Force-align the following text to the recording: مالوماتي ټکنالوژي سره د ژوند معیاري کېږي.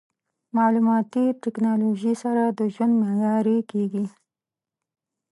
مالوماتي 0.55 1.25
ټکنالوژي 1.43 2.13
سره 2.23 2.43
د 2.59 2.59
ژوند 2.73 2.93
معیاري 3.01 3.59
کېږي. 3.71 4.05